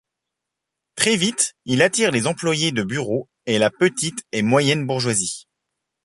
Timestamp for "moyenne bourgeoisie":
4.41-5.45